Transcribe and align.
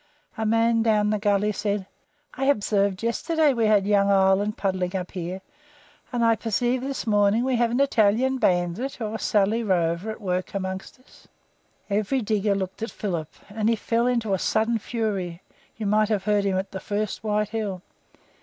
A 0.35 0.47
man 0.47 0.81
down 0.81 1.11
the 1.11 1.19
gully 1.19 1.51
said: 1.51 1.85
"I 2.33 2.45
obsarved 2.47 3.03
yesterday 3.03 3.53
we 3.53 3.67
had 3.67 3.85
young 3.85 4.09
Ireland 4.09 4.57
puddling 4.57 4.95
up 4.95 5.11
here, 5.11 5.41
and 6.11 6.25
I 6.25 6.35
persave 6.35 6.81
this 6.81 7.05
morning 7.05 7.43
we 7.43 7.57
have 7.57 7.69
an 7.69 7.79
Italian 7.79 8.39
bandit 8.39 8.99
or 8.99 9.13
a 9.13 9.19
Sallee 9.19 9.61
rover 9.61 10.09
at 10.09 10.19
work 10.19 10.55
among 10.55 10.81
us." 10.81 11.27
Every 11.87 12.21
digger 12.21 12.55
looked 12.55 12.81
at 12.81 12.89
Philip, 12.89 13.29
and 13.47 13.69
he 13.69 13.75
fell 13.75 14.07
into 14.07 14.33
a 14.33 14.39
sudden 14.39 14.79
fury; 14.79 15.43
you 15.77 15.85
might 15.85 16.09
have 16.09 16.23
heard 16.23 16.45
him 16.45 16.57
at 16.57 16.71
the 16.71 16.79
first 16.79 17.23
White 17.23 17.49
Hill. 17.49 17.83